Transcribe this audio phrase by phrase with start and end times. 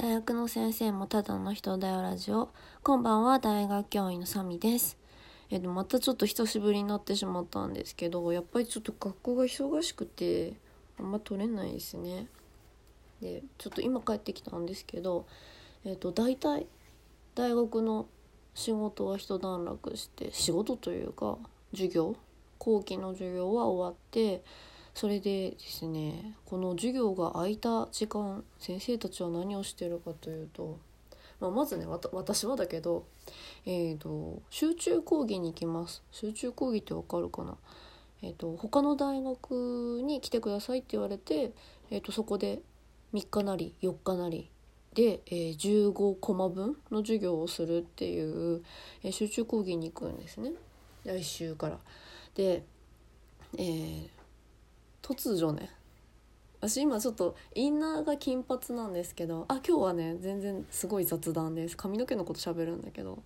[0.00, 2.50] 大学の先生もただの人だよラジオ。
[2.84, 4.96] こんばんは大学教員のサミです。
[5.50, 10.52] えっとまたちょっと久しぶりになってしまったんですけどやっぱりちょっと学校が忙しくて
[11.00, 12.28] あんま取れないですね。
[13.20, 15.26] でちょっと今帰ってきたんですけど
[15.84, 16.68] えっと大体
[17.34, 18.06] 大学の
[18.54, 21.38] 仕事は一段落して仕事というか
[21.72, 22.14] 授業
[22.58, 24.44] 後期の授業は終わって
[24.98, 30.80] それでですねこの授業が空いた時間先生たちは何をしてるかというと、
[31.38, 33.06] まあ、まずね私はだけど、
[33.64, 36.02] えーと、集中講義に行きます。
[36.10, 37.56] 集中講義ってわかるかな？
[38.22, 41.52] えーと、他の大学に来てくださいって言われて、
[41.92, 42.60] えーと、そこで
[43.14, 44.50] 3日なり4日なり
[44.94, 48.64] で、えー、15コマ分の授業をするっていう、
[49.04, 50.54] えー、集中講義に行くんですね。
[51.04, 51.78] 来週から。
[52.34, 52.64] で、
[53.56, 54.17] えー、
[55.08, 55.70] 突如ね。
[56.60, 61.76] 私今ちょっとインナーが金髪なんですけどあ今日はね全然すごい雑談です。
[61.76, 63.22] 髪の毛のこと喋るんだけど。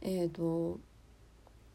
[0.00, 0.80] えっ、ー、と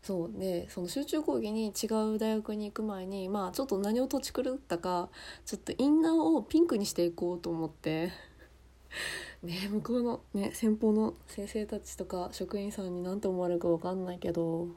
[0.03, 5.09] そうでその集中講義に違う大学に行く前にまあちょっと何を土地狂ったか
[5.45, 8.11] ちょっとインナーをピンクにしていこうと思って。
[9.43, 14.67] ね向こうのね先方の先生たちとか職員さんに何て思われるか分かんないけど。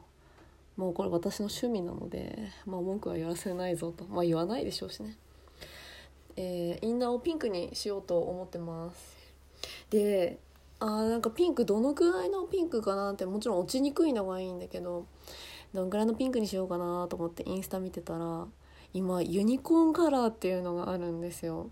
[0.77, 5.15] もうこれ私の趣味なので、まあ、文句は言わせないぞと、まあ、言わないでしょうしね、
[6.35, 9.23] えー、インナーをピンクにしようと思ってます。
[9.89, 10.39] で
[10.79, 15.05] あーなんかピンクどのくらいのピンクかなってもちろん落ちにくいのがいいんだけど
[15.73, 18.45] どんくらいのピンクにしようかなと思ってインスタ見てたら
[18.93, 21.69] 今ユニコーンカラーっていうのがあるんですよ。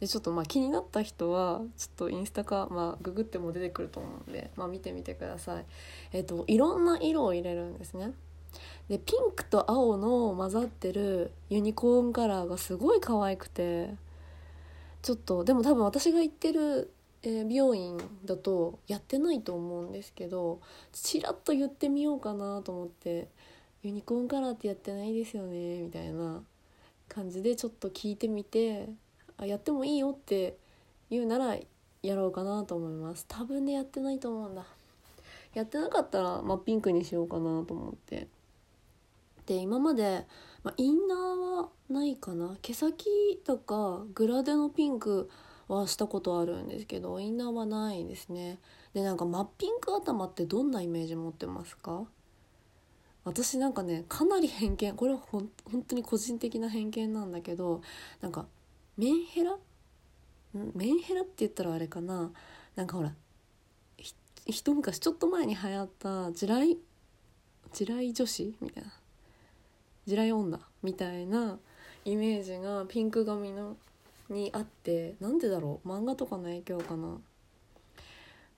[0.00, 5.64] でちょっとまあ気になった人はちょっとインスタか、まあ、ググっても出てくると思うんで、まあ、見てみてください。
[6.12, 8.12] えっ、といろんな色を入れるんですね。
[8.88, 13.90] でピンクと青の混ざってるユニコーンカラーがすごい可愛くて
[15.02, 20.60] ちょっとでも多分私が行ってる、えー、美容院だとやってないと思うんですけど
[20.92, 23.28] ちらっと言ってみようかなと思って
[23.82, 26.42] 「ユニコーンカラーってやってないですよね」みたいな
[27.08, 28.88] 感じでちょっと聞いてみて
[29.38, 30.56] あやってもいいよって
[31.10, 31.56] 言うなら
[32.02, 33.24] やろうかなと思います。
[33.28, 34.64] 多分ねやってないと思うんだ。
[35.54, 38.28] やってなかったら、まあ、ピンクにしようかなと思って。
[39.46, 40.26] で今まで、
[40.62, 42.56] まあ、インナーはないかな。
[42.62, 45.30] 毛先とかグラデのピンク
[45.68, 48.58] はしたことあるんですけどインナーはないですね。
[48.92, 52.04] でなんか真っピンク頭ってどんなイメージ持ってますか？
[53.24, 57.80] 私なんかねかなり偏見これはほん本当に個人的な偏見なんだけど
[58.20, 58.46] なんか
[58.96, 59.56] メンヘラ？
[60.74, 62.30] メンヘラって言ったらあれかな？
[62.76, 63.12] なんかほら
[64.46, 66.78] 一昔ちょっと前に流行った地雷？
[67.72, 68.90] 地雷女子みたいな。
[70.06, 71.58] 地雷女みたいな
[72.04, 73.76] イメージがピンク髪の
[74.28, 75.88] にあってなんでだろう？
[75.88, 77.18] 漫画とかの影響かな？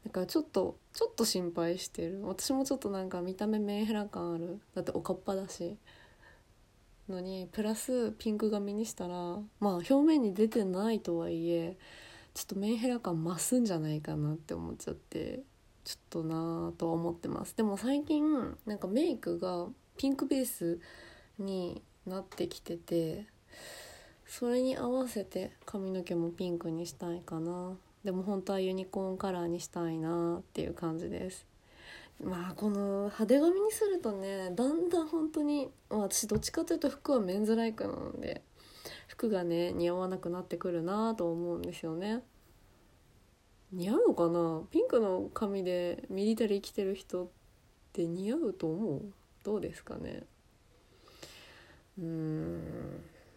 [0.04, 2.20] だからちょっとちょっと心配してる。
[2.24, 4.60] 私もちょっとなんか見た目メンヘラ感ある。
[4.74, 5.76] だっておかっぱだし。
[7.08, 9.14] のにプラスピンク髪にしたら
[9.60, 11.76] まあ表面に出てないとはいえ
[12.34, 15.40] ちょっとメンヘラ感増すんじゃないかなって思っちゃって
[15.84, 17.56] ちょっとなぁとは思ってます。
[17.56, 19.66] でも最近なんかメイクが
[19.96, 20.80] ピンクベース
[21.38, 23.26] になってきてて
[24.26, 27.76] それに合わせて髪の毛もピンクにしたいかな。
[28.04, 31.46] でも本当はユニコーンカラーにしたいなっていう感じです。
[32.24, 38.42] まあこの派手髪にするとねだんだん本当に、私どっちかというと服はメンズライクなので
[39.08, 42.22] 服がね似合わなくなってくるなと思うんですよね。
[43.72, 44.62] 似合うのかな？
[44.70, 47.28] ピンクの髪でミリタリー着てる人っ
[47.92, 49.02] て似合うと思う？
[49.44, 50.22] どうですかね？
[51.98, 52.62] うん。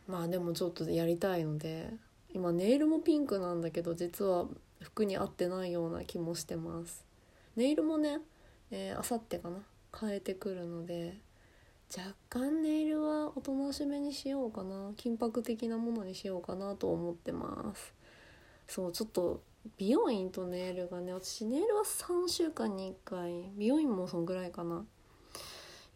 [0.08, 1.90] まあでもちょっとやりたいので
[2.34, 4.46] 今ネイルもピンクなんだけど実は
[4.82, 7.06] 服に合ってないような気もしてます。
[7.56, 8.20] ネイルもね
[8.72, 9.58] えー、あさってかな
[10.00, 11.18] 変えてくるので
[11.96, 17.94] 若干ネイルはおとなしめにしようかな金箔的なものにしようかなと思ってます。
[18.68, 19.42] そうちょっと
[19.78, 24.86] 美容院とネイルがね私ネイルは3週間に1回美容院もそんぐらいかな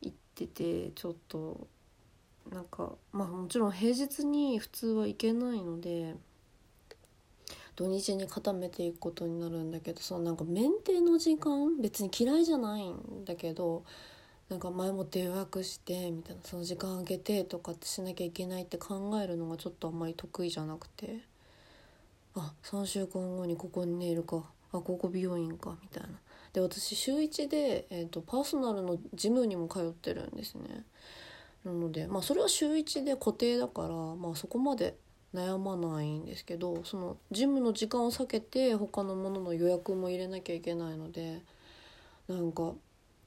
[0.01, 1.67] 行っててちょっと
[2.51, 6.15] なんかまあもちろん平日に普通は行けないので
[7.75, 13.83] 土日に固めていくことになるんだけどそのなんかメンテの時間別に嫌いじゃないんだけど
[14.49, 21.33] なんか前もって予約してみたいなその時間空けてとかってしなきゃいけないって考えるのがちょっとあんまり得意じゃなくて。
[22.35, 24.43] あ3週間後にここにネイルか。
[24.71, 26.09] あここ美容院かみたいな。
[26.51, 30.83] で私週1で、えーと、パーソナルのジムにも通ってるんですね。
[31.63, 34.97] なのでまあそれは週1で固定だからまあそこまで
[35.33, 41.41] 悩まないんですけどそのジムの時間を避けて他のものの予約も入れなきゃいけないので
[42.27, 42.73] なんか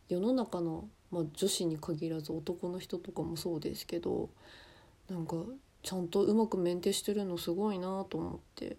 [0.08, 4.28] 世の中の、まあ、女子に限らず男の人とかもそうですけど
[5.08, 5.36] なんか
[5.82, 8.76] ちゃんとうまくメンテしてるのすごいなと思って。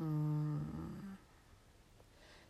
[0.00, 0.60] うん。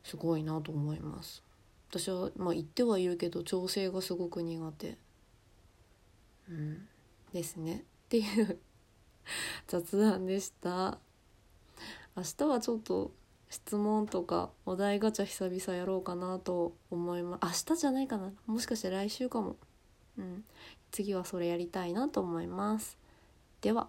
[0.02, 1.42] すごいなと思います。
[1.90, 4.96] 私はまあ言ってはいるけど調整がすごく苦手。
[6.48, 6.88] うん。
[7.34, 7.84] ですね。
[8.06, 8.58] っていう
[9.66, 10.98] 雑談でした。
[12.16, 13.12] 明日はちょっと
[13.50, 17.64] 質問とかお題ガチャ久々やろうかなと思います。
[17.70, 18.32] 明日じゃないかな。
[18.46, 19.56] もしかして来週かも。
[20.18, 20.44] うん。
[20.90, 22.98] 次はそれやりたいなと思います。
[23.60, 23.88] では。